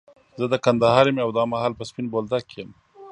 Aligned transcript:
زه 0.39 0.45
د 0.49 0.55
کندهار 0.65 1.05
يم، 1.09 1.17
او 1.25 1.29
دا 1.37 1.43
مهال 1.53 1.73
په 1.75 1.83
سپين 1.89 2.05
بولدک 2.11 2.43
کي 2.49 2.57
يم. 2.61 2.69